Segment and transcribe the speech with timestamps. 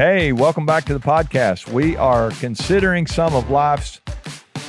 [0.00, 1.70] Hey, welcome back to the podcast.
[1.70, 4.00] We are considering some of life's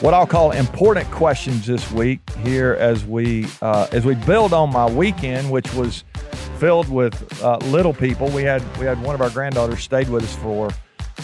[0.01, 4.73] what I'll call important questions this week here as we uh, as we build on
[4.73, 6.03] my weekend, which was
[6.59, 8.27] filled with uh, little people.
[8.31, 10.69] We had we had one of our granddaughters stayed with us for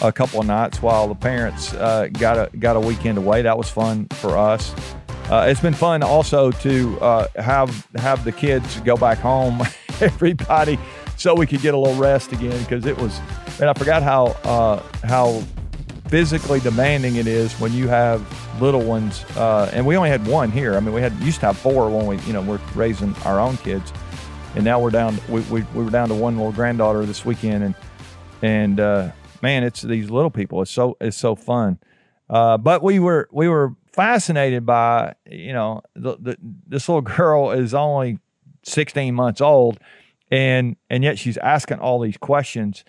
[0.02, 3.42] a couple of nights while the parents uh, got a got a weekend away.
[3.42, 4.74] That was fun for us.
[5.30, 9.62] Uh, it's been fun also to uh, have have the kids go back home,
[10.00, 10.80] everybody,
[11.18, 13.20] so we could get a little rest again because it was.
[13.60, 15.44] And I forgot how uh, how
[16.08, 18.26] physically demanding it is when you have
[18.62, 19.26] little ones.
[19.36, 20.76] Uh, and we only had one here.
[20.76, 23.40] I mean, we had used to have four when we you know we're raising our
[23.40, 23.92] own kids,
[24.56, 25.18] and now we're down.
[25.28, 27.76] We, we, we were down to one little granddaughter this weekend, and
[28.42, 30.62] and uh, man, it's these little people.
[30.62, 31.80] It's so it's so fun.
[32.30, 37.52] Uh, but we were we were fascinated by you know the, the, this little girl
[37.52, 38.20] is only
[38.64, 39.80] 16 months old,
[40.32, 42.84] and and yet she's asking all these questions,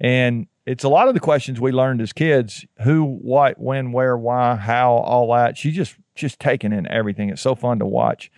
[0.00, 4.16] and it's a lot of the questions we learned as kids: who, what, when, where,
[4.16, 5.56] why, how, all that.
[5.56, 7.30] She's just just taking in everything.
[7.30, 8.30] It's so fun to watch.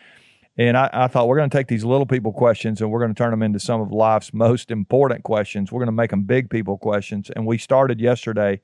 [0.57, 3.15] And I, I, thought we're going to take these little people questions and we're going
[3.15, 5.73] to turn them into some of life's most important questions.
[5.73, 7.31] We're going to make them big people questions.
[7.35, 8.61] And we started yesterday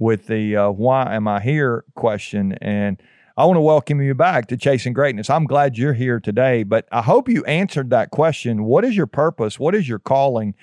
[0.00, 2.54] with the uh, why am I here question.
[2.60, 3.00] And
[3.34, 5.30] I want to welcome you back to Chasing Greatness.
[5.30, 8.64] I'm glad you're here today, but I hope you answered that question.
[8.64, 9.58] What is your purpose?
[9.58, 10.54] What is your calling?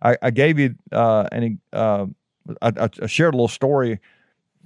[0.00, 2.06] I, I gave you uh, an, uh,
[2.62, 4.00] I, I, shared a little story.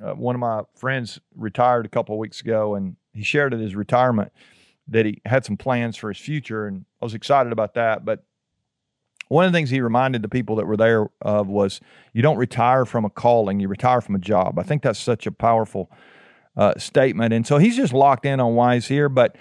[0.00, 3.58] Uh, one of my friends retired a couple of weeks ago, and he shared at
[3.58, 4.30] his retirement
[4.86, 8.04] that he had some plans for his future, and I was excited about that.
[8.04, 8.22] But
[9.26, 11.80] one of the things he reminded the people that were there of was
[12.12, 14.60] you don't retire from a calling, you retire from a job.
[14.60, 15.90] I think that's such a powerful
[16.58, 17.32] uh, statement.
[17.32, 19.08] And so he's just locked in on why he's here.
[19.08, 19.36] But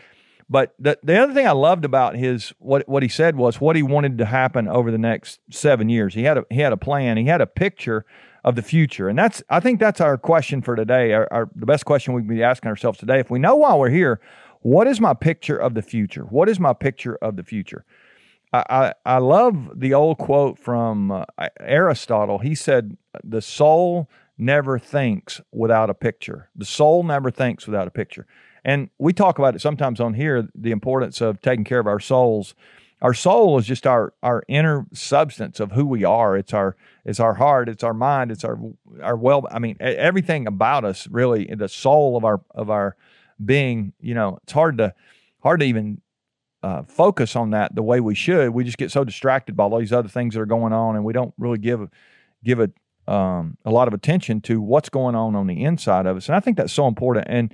[0.49, 3.75] but the, the other thing I loved about his what what he said was what
[3.75, 6.13] he wanted to happen over the next seven years.
[6.13, 7.17] He had a he had a plan.
[7.17, 8.05] He had a picture
[8.45, 11.11] of the future, and that's I think that's our question for today.
[11.11, 13.19] Our, our the best question we can be asking ourselves today.
[13.19, 14.21] If we know why we're here,
[14.61, 16.23] what is my picture of the future?
[16.23, 17.83] What is my picture of the future?
[18.53, 21.25] I, I, I love the old quote from uh,
[21.59, 22.39] Aristotle.
[22.39, 26.49] He said, The soul never thinks without a picture.
[26.55, 28.25] The soul never thinks without a picture.
[28.63, 31.99] And we talk about it sometimes on here the importance of taking care of our
[31.99, 32.53] souls.
[33.01, 36.35] Our soul is just our our inner substance of who we are.
[36.35, 36.75] It's our
[37.05, 38.59] it's our heart, it's our mind, it's our
[39.01, 42.95] our well I mean everything about us really the soul of our of our
[43.43, 44.93] being, you know, it's hard to
[45.41, 46.01] hard to even
[46.63, 48.49] uh, focus on that the way we should.
[48.49, 51.05] We just get so distracted by all these other things that are going on, and
[51.05, 51.87] we don't really give
[52.43, 52.71] give it
[53.07, 56.27] um, a lot of attention to what's going on on the inside of us.
[56.27, 57.27] And I think that's so important.
[57.29, 57.53] And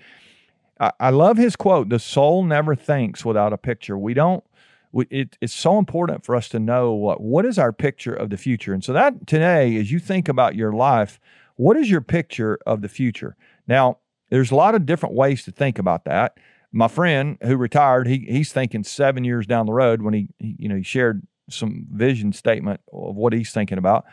[0.79, 4.43] I, I love his quote: "The soul never thinks without a picture." We don't.
[4.91, 8.29] We, it, it's so important for us to know what what is our picture of
[8.29, 8.73] the future.
[8.73, 11.19] And so that today, as you think about your life,
[11.55, 13.35] what is your picture of the future?
[13.67, 13.99] Now,
[14.29, 16.37] there's a lot of different ways to think about that.
[16.71, 20.55] My friend who retired, he he's thinking seven years down the road when he, he
[20.59, 24.05] you know he shared some vision statement of what he's thinking about.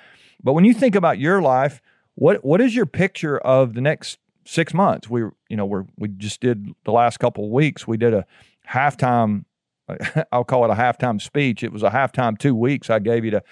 [0.42, 1.80] But when you think about your life,
[2.14, 4.18] what what is your picture of the next
[4.50, 5.08] six months.
[5.08, 7.86] We you know we we just did the last couple of weeks.
[7.86, 8.26] We did a
[8.68, 9.44] halftime.
[10.32, 11.62] I'll call it a halftime speech.
[11.62, 13.42] It was a halftime two weeks I gave you to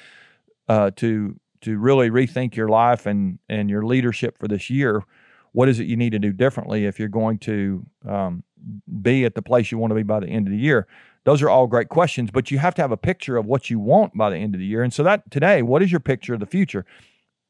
[0.69, 5.03] uh, to to really rethink your life and and your leadership for this year.
[5.53, 8.45] What is it you need to do differently if you're going to um,
[9.01, 10.87] be at the place you want to be by the end of the year?
[11.25, 13.79] Those are all great questions, but you have to have a picture of what you
[13.79, 14.83] want by the end of the year.
[14.83, 16.87] And so that today, what is your picture of the future?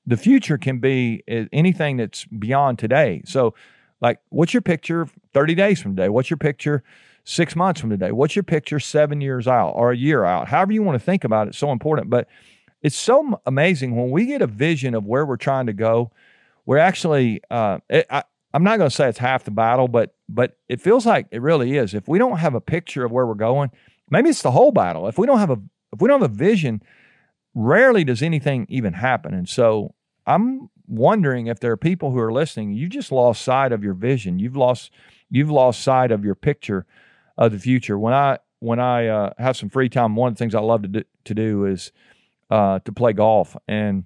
[0.09, 3.21] the future can be eh, anything that's beyond today.
[3.27, 3.55] So,
[4.01, 6.09] like, what's your picture 30 days from today?
[6.09, 6.83] What's your picture
[7.25, 8.11] six months from today?
[8.11, 10.49] What's your picture seven years out or a year out?
[10.49, 12.09] However, you want to think about it, so important.
[12.09, 12.27] But
[12.81, 16.11] it's so amazing when we get a vision of where we're trying to go.
[16.65, 18.23] We're actually, uh, it, I,
[18.59, 21.41] I'm not going to say it's half the battle, but but it feels like it
[21.41, 21.95] really is.
[21.95, 23.71] If we don't have a picture of where we're going,
[24.11, 25.07] maybe it's the whole battle.
[25.07, 25.61] If we don't have a
[25.93, 26.83] if we don't have a vision,
[27.55, 29.33] rarely does anything even happen.
[29.33, 29.95] And so
[30.27, 32.73] I'm wondering if there are people who are listening.
[32.73, 34.41] You just lost sight of your vision.
[34.41, 34.91] You've lost
[35.31, 36.85] you've lost sight of your picture
[37.37, 37.97] of the future.
[37.97, 40.83] When I when I uh, have some free time, one of the things I love
[40.83, 41.93] to do, to do is
[42.51, 44.03] uh, to play golf, and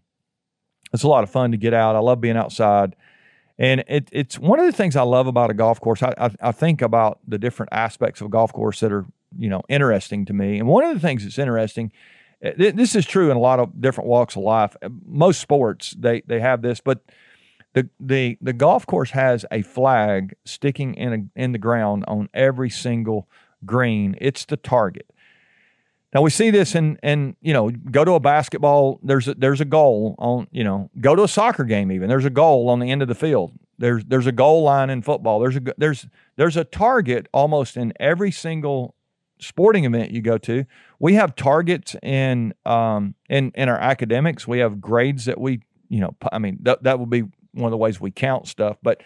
[0.92, 1.96] it's a lot of fun to get out.
[1.96, 2.96] I love being outside,
[3.58, 6.02] and it, it's one of the things I love about a golf course.
[6.02, 9.06] I, I, I think about the different aspects of a golf course that are
[9.36, 11.92] you know interesting to me, and one of the things that's interesting
[12.42, 14.76] eh, this is true in a lot of different walks of life.
[14.82, 17.00] Eh, most sports they they have this, but
[17.74, 22.28] the the the golf course has a flag sticking in a, in the ground on
[22.34, 23.28] every single
[23.64, 24.16] green.
[24.20, 25.11] It's the target.
[26.12, 29.00] Now we see this in and you know go to a basketball.
[29.02, 32.08] There's a, there's a goal on you know go to a soccer game even.
[32.08, 33.52] There's a goal on the end of the field.
[33.78, 35.40] There's there's a goal line in football.
[35.40, 36.06] There's a there's
[36.36, 38.94] there's a target almost in every single
[39.40, 40.64] sporting event you go to.
[40.98, 44.46] We have targets in um in in our academics.
[44.46, 47.22] We have grades that we you know I mean that that would be
[47.52, 49.02] one of the ways we count stuff, but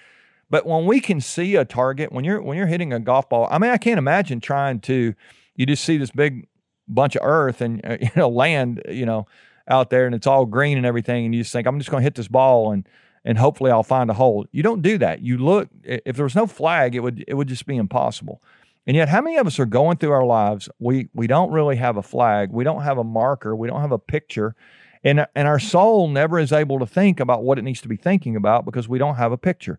[0.49, 3.47] but when we can see a target when you're when you're hitting a golf ball,
[3.49, 5.14] I mean I can't imagine trying to
[5.55, 6.49] you just see this big
[6.88, 9.27] bunch of earth and uh, you know land you know
[9.69, 12.00] out there and it's all green and everything and you just think i'm just going
[12.00, 12.88] to hit this ball and
[13.27, 14.47] and hopefully i'll find a hole.
[14.53, 15.21] You don't do that.
[15.21, 18.41] You look if there was no flag it would it would just be impossible.
[18.87, 21.77] And yet how many of us are going through our lives we we don't really
[21.77, 24.55] have a flag we don't have a marker we don't have a picture
[25.03, 27.97] and and our soul never is able to think about what it needs to be
[27.97, 29.79] thinking about because we don't have a picture.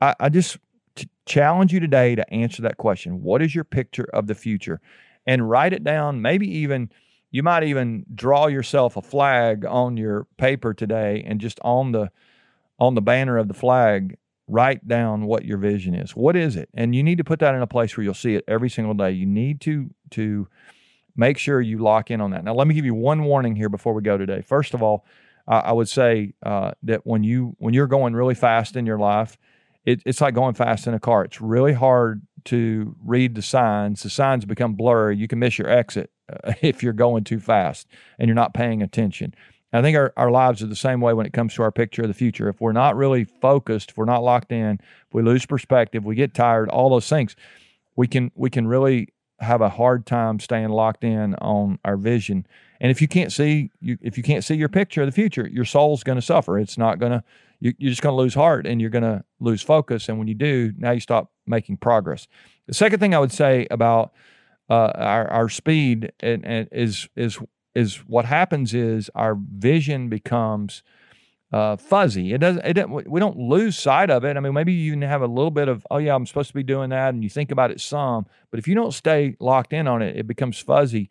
[0.00, 0.58] I, I just
[1.24, 3.22] challenge you today to answer that question.
[3.22, 4.80] What is your picture of the future
[5.28, 6.22] and write it down.
[6.22, 6.90] Maybe even
[7.30, 12.10] you might even draw yourself a flag on your paper today and just on the
[12.80, 14.16] on the banner of the flag
[14.46, 16.12] write down what your vision is.
[16.12, 16.70] What is it?
[16.72, 18.94] And you need to put that in a place where you'll see it every single
[18.94, 19.10] day.
[19.10, 20.48] You need to to
[21.14, 22.44] make sure you lock in on that.
[22.44, 24.40] Now, let me give you one warning here before we go today.
[24.40, 25.04] First of all,
[25.46, 28.98] uh, I would say uh, that when you when you're going really fast in your
[28.98, 29.36] life,
[29.84, 31.24] it, it's like going fast in a car.
[31.24, 34.02] It's really hard to read the signs.
[34.02, 35.16] The signs become blurry.
[35.16, 37.86] You can miss your exit uh, if you're going too fast
[38.18, 39.34] and you're not paying attention.
[39.72, 42.02] I think our, our lives are the same way when it comes to our picture
[42.02, 42.48] of the future.
[42.48, 46.14] If we're not really focused, if we're not locked in, if we lose perspective, we
[46.14, 47.36] get tired, all those things,
[47.94, 49.08] we can we can really
[49.40, 52.46] have a hard time staying locked in on our vision.
[52.80, 55.46] And if you can't see you if you can't see your picture of the future,
[55.46, 56.58] your soul's going to suffer.
[56.58, 57.22] It's not going to
[57.60, 60.08] you, are just going to lose heart and you're going to lose focus.
[60.08, 62.28] And when you do, now you stop making progress.
[62.66, 64.12] The second thing I would say about
[64.70, 67.38] uh, our, our speed and, and is is
[67.74, 70.82] is what happens is our vision becomes
[71.52, 72.32] uh, fuzzy.
[72.32, 72.64] It doesn't.
[72.64, 74.36] It doesn't, we don't lose sight of it.
[74.36, 76.54] I mean, maybe you even have a little bit of, oh yeah, I'm supposed to
[76.54, 78.26] be doing that, and you think about it some.
[78.50, 81.08] But if you don't stay locked in on it, it becomes fuzzy,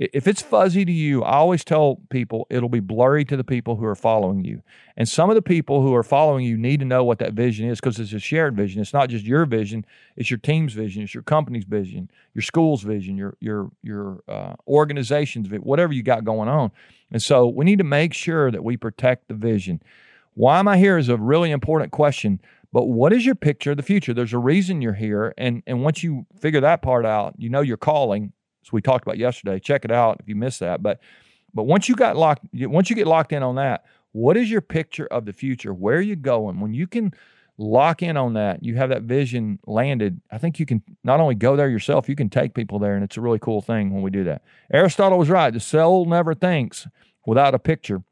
[0.00, 3.76] if it's fuzzy to you, I always tell people it'll be blurry to the people
[3.76, 4.62] who are following you.
[4.96, 7.68] And some of the people who are following you need to know what that vision
[7.68, 8.80] is because it's a shared vision.
[8.80, 9.84] It's not just your vision;
[10.16, 14.54] it's your team's vision, it's your company's vision, your school's vision, your your your uh,
[14.66, 16.70] organization's vision, whatever you got going on.
[17.12, 19.82] And so we need to make sure that we protect the vision.
[20.32, 22.40] Why am I here is a really important question.
[22.72, 24.14] But what is your picture of the future?
[24.14, 27.60] There's a reason you're here, and and once you figure that part out, you know
[27.60, 29.58] your calling as we talked about yesterday.
[29.58, 30.82] Check it out if you missed that.
[30.82, 31.00] But
[31.52, 34.60] but once you got locked, once you get locked in on that, what is your
[34.60, 35.74] picture of the future?
[35.74, 36.60] Where are you going?
[36.60, 37.12] When you can
[37.58, 40.20] lock in on that, you have that vision landed.
[40.30, 43.04] I think you can not only go there yourself, you can take people there, and
[43.04, 44.42] it's a really cool thing when we do that.
[44.72, 45.52] Aristotle was right.
[45.52, 46.88] The soul never thinks
[47.26, 48.02] without a picture.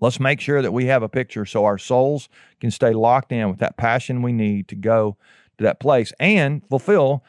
[0.00, 2.28] Let's make sure that we have a picture so our souls
[2.60, 5.16] can stay locked in with that passion we need to go
[5.58, 7.24] to that place and fulfill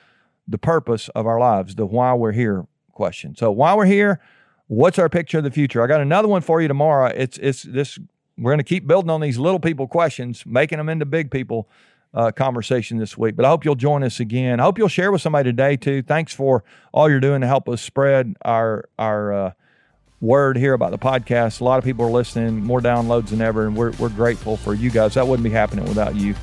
[0.47, 3.35] the purpose of our lives, the why we're here question.
[3.35, 4.19] So why we're here,
[4.67, 5.83] what's our picture of the future?
[5.83, 7.11] I got another one for you tomorrow.
[7.15, 7.99] It's it's this
[8.38, 11.67] we're going to keep building on these little people questions, making them into big people
[12.13, 13.35] uh, conversation this week.
[13.35, 14.59] But I hope you'll join us again.
[14.59, 16.01] I hope you'll share with somebody today too.
[16.01, 19.51] Thanks for all you're doing to help us spread our our uh,
[20.21, 21.61] word here about the podcast.
[21.61, 24.73] A lot of people are listening, more downloads than ever, and we're we're grateful for
[24.73, 25.16] you guys.
[25.16, 26.35] That wouldn't be happening without you.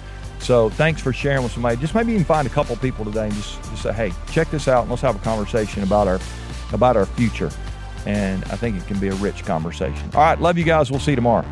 [0.44, 1.78] So thanks for sharing with somebody.
[1.78, 4.50] Just maybe you can find a couple people today and just, just say, hey, check
[4.50, 6.20] this out and let's have a conversation about our
[6.74, 7.50] about our future.
[8.04, 10.10] And I think it can be a rich conversation.
[10.14, 10.90] All right, love you guys.
[10.90, 11.46] We'll see you tomorrow.